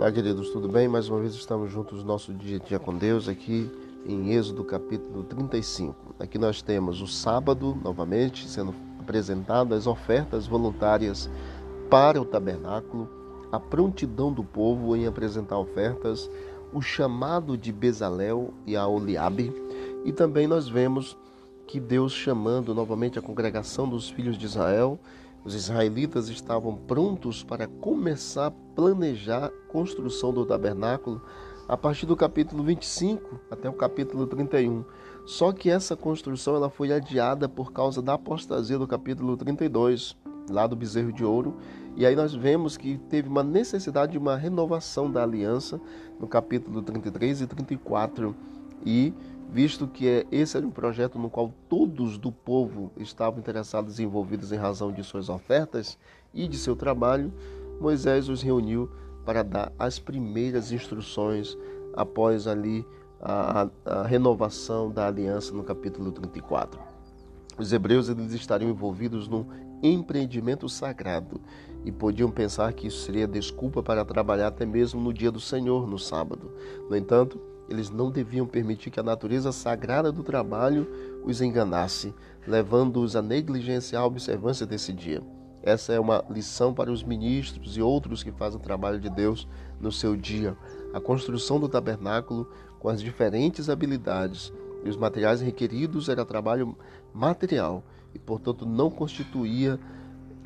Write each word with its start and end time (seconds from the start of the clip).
Olá, 0.00 0.10
queridos, 0.10 0.48
tudo 0.48 0.66
bem? 0.66 0.88
Mais 0.88 1.10
uma 1.10 1.20
vez 1.20 1.34
estamos 1.34 1.70
juntos 1.70 1.98
no 1.98 2.06
nosso 2.06 2.32
dia 2.32 2.56
a 2.56 2.58
dia 2.58 2.78
com 2.78 2.96
Deus 2.96 3.28
aqui 3.28 3.70
em 4.06 4.32
Êxodo 4.32 4.64
capítulo 4.64 5.22
35. 5.24 6.14
Aqui 6.18 6.38
nós 6.38 6.62
temos 6.62 7.02
o 7.02 7.06
sábado, 7.06 7.78
novamente, 7.84 8.48
sendo 8.48 8.74
apresentadas 8.98 9.80
as 9.80 9.86
ofertas 9.86 10.46
voluntárias 10.46 11.28
para 11.90 12.18
o 12.18 12.24
tabernáculo, 12.24 13.10
a 13.52 13.60
prontidão 13.60 14.32
do 14.32 14.42
povo 14.42 14.96
em 14.96 15.06
apresentar 15.06 15.58
ofertas, 15.58 16.30
o 16.72 16.80
chamado 16.80 17.54
de 17.58 17.70
Bezalel 17.70 18.54
e 18.66 18.76
a 18.76 18.88
Oliabe, 18.88 19.52
e 20.06 20.12
também 20.14 20.46
nós 20.46 20.66
vemos 20.66 21.14
que 21.66 21.78
Deus 21.78 22.14
chamando 22.14 22.74
novamente 22.74 23.18
a 23.18 23.22
congregação 23.22 23.86
dos 23.86 24.08
filhos 24.08 24.38
de 24.38 24.46
Israel 24.46 24.98
os 25.44 25.54
israelitas 25.54 26.28
estavam 26.28 26.76
prontos 26.76 27.42
para 27.42 27.66
começar 27.66 28.46
a 28.46 28.50
planejar 28.50 29.46
a 29.46 29.72
construção 29.72 30.32
do 30.32 30.44
tabernáculo 30.44 31.22
a 31.66 31.76
partir 31.76 32.04
do 32.04 32.16
capítulo 32.16 32.62
25 32.62 33.40
até 33.50 33.68
o 33.68 33.72
capítulo 33.72 34.26
31. 34.26 34.84
Só 35.24 35.52
que 35.52 35.70
essa 35.70 35.96
construção 35.96 36.56
ela 36.56 36.68
foi 36.68 36.92
adiada 36.92 37.48
por 37.48 37.72
causa 37.72 38.02
da 38.02 38.14
apostasia 38.14 38.78
do 38.78 38.88
capítulo 38.88 39.36
32, 39.36 40.16
lá 40.50 40.66
do 40.66 40.74
bezerro 40.74 41.12
de 41.12 41.24
ouro. 41.24 41.56
E 41.96 42.04
aí 42.04 42.16
nós 42.16 42.34
vemos 42.34 42.76
que 42.76 42.98
teve 43.08 43.28
uma 43.28 43.42
necessidade 43.42 44.12
de 44.12 44.18
uma 44.18 44.36
renovação 44.36 45.10
da 45.10 45.22
aliança 45.22 45.80
no 46.18 46.26
capítulo 46.26 46.82
33 46.82 47.42
e 47.42 47.46
34. 47.46 48.34
E 48.84 49.12
visto 49.52 49.86
que 49.86 50.26
esse 50.30 50.56
era 50.56 50.66
um 50.66 50.70
projeto 50.70 51.18
no 51.18 51.28
qual 51.28 51.52
todos 51.68 52.16
do 52.16 52.30
povo 52.30 52.92
estavam 52.96 53.40
interessados 53.40 53.98
e 53.98 54.04
envolvidos 54.04 54.52
em 54.52 54.56
razão 54.56 54.92
de 54.92 55.02
suas 55.02 55.28
ofertas 55.28 55.98
e 56.32 56.46
de 56.46 56.56
seu 56.56 56.76
trabalho, 56.76 57.32
Moisés 57.80 58.28
os 58.28 58.42
reuniu 58.42 58.90
para 59.24 59.42
dar 59.42 59.72
as 59.78 59.98
primeiras 59.98 60.70
instruções 60.72 61.56
após 61.94 62.46
ali 62.46 62.86
a, 63.20 63.68
a, 63.84 64.02
renovação 64.04 64.90
da 64.90 65.06
aliança 65.06 65.52
no 65.52 65.62
capítulo 65.62 66.10
34. 66.12 66.80
Os 67.58 67.72
hebreus 67.72 68.08
eles 68.08 68.32
estariam 68.32 68.70
envolvidos 68.70 69.28
num 69.28 69.44
empreendimento 69.82 70.68
sagrado 70.68 71.40
e 71.84 71.90
podiam 71.90 72.30
pensar 72.30 72.72
que 72.72 72.86
isso 72.86 73.04
seria 73.04 73.26
desculpa 73.26 73.82
para 73.82 74.04
trabalhar 74.04 74.48
até 74.48 74.64
mesmo 74.64 75.00
no 75.00 75.12
dia 75.12 75.30
do 75.30 75.40
Senhor, 75.40 75.86
no 75.86 75.98
sábado. 75.98 76.52
No 76.88 76.96
entanto, 76.96 77.40
eles 77.70 77.88
não 77.88 78.10
deviam 78.10 78.46
permitir 78.46 78.90
que 78.90 78.98
a 78.98 79.04
natureza 79.04 79.52
sagrada 79.52 80.10
do 80.10 80.24
trabalho 80.24 80.88
os 81.24 81.40
enganasse, 81.40 82.12
levando-os 82.46 83.14
a 83.14 83.22
negligenciar 83.22 84.02
a 84.02 84.06
observância 84.06 84.66
desse 84.66 84.92
dia. 84.92 85.22
Essa 85.62 85.92
é 85.92 86.00
uma 86.00 86.24
lição 86.28 86.74
para 86.74 86.90
os 86.90 87.04
ministros 87.04 87.76
e 87.76 87.82
outros 87.82 88.22
que 88.22 88.32
fazem 88.32 88.58
o 88.58 88.62
trabalho 88.62 88.98
de 88.98 89.08
Deus 89.08 89.46
no 89.80 89.92
seu 89.92 90.16
dia. 90.16 90.56
A 90.92 91.00
construção 91.00 91.60
do 91.60 91.68
tabernáculo, 91.68 92.50
com 92.80 92.88
as 92.88 93.00
diferentes 93.00 93.68
habilidades 93.68 94.52
e 94.82 94.88
os 94.88 94.96
materiais 94.96 95.40
requeridos, 95.40 96.08
era 96.08 96.24
trabalho 96.24 96.76
material 97.14 97.84
e, 98.12 98.18
portanto, 98.18 98.66
não 98.66 98.90
constituía 98.90 99.78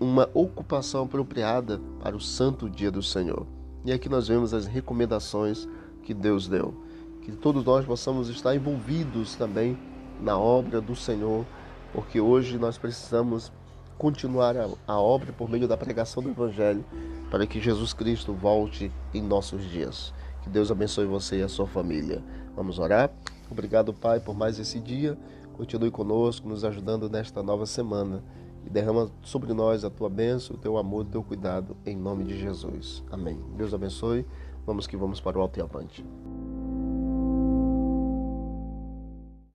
uma 0.00 0.28
ocupação 0.34 1.04
apropriada 1.04 1.80
para 2.00 2.16
o 2.16 2.20
santo 2.20 2.68
dia 2.68 2.90
do 2.90 3.02
Senhor. 3.02 3.46
E 3.84 3.92
aqui 3.92 4.08
nós 4.08 4.26
vemos 4.26 4.52
as 4.52 4.66
recomendações 4.66 5.68
que 6.02 6.14
Deus 6.14 6.48
deu 6.48 6.74
que 7.22 7.32
todos 7.32 7.64
nós 7.64 7.84
possamos 7.84 8.28
estar 8.28 8.54
envolvidos 8.54 9.36
também 9.36 9.78
na 10.20 10.38
obra 10.38 10.80
do 10.80 10.94
Senhor, 10.94 11.44
porque 11.92 12.20
hoje 12.20 12.58
nós 12.58 12.78
precisamos 12.78 13.52
continuar 13.96 14.56
a, 14.56 14.68
a, 14.86 15.00
obra 15.00 15.32
por 15.32 15.48
meio 15.48 15.68
da 15.68 15.76
pregação 15.76 16.22
do 16.22 16.30
Evangelho, 16.30 16.84
para 17.30 17.46
que 17.46 17.60
Jesus 17.60 17.92
Cristo 17.92 18.32
volte 18.32 18.90
em 19.14 19.22
nossos 19.22 19.62
dias. 19.70 20.12
Que 20.42 20.50
Deus 20.50 20.70
abençoe 20.70 21.06
você 21.06 21.38
e 21.38 21.42
a 21.42 21.48
sua 21.48 21.66
família. 21.66 22.22
Vamos 22.56 22.78
orar? 22.78 23.10
Obrigado, 23.50 23.94
Pai, 23.94 24.18
por 24.18 24.34
mais 24.34 24.58
esse 24.58 24.80
dia. 24.80 25.16
Continue 25.56 25.90
conosco, 25.90 26.48
nos 26.48 26.64
ajudando 26.64 27.08
nesta 27.08 27.42
nova 27.42 27.64
semana. 27.64 28.22
E 28.66 28.70
derrama 28.70 29.10
sobre 29.22 29.52
nós 29.52 29.84
a 29.84 29.90
tua 29.90 30.08
bênção, 30.08 30.56
o 30.56 30.58
teu 30.58 30.76
amor, 30.76 31.02
o 31.02 31.08
teu 31.08 31.22
cuidado, 31.22 31.76
em 31.86 31.96
nome 31.96 32.24
de 32.24 32.38
Jesus. 32.38 33.04
Amém. 33.10 33.38
Deus 33.56 33.72
abençoe. 33.72 34.26
Vamos 34.66 34.86
que 34.86 34.96
vamos 34.96 35.20
para 35.20 35.38
o 35.38 35.42
alto 35.42 35.58
e 35.58 35.62
avante. 35.62 36.04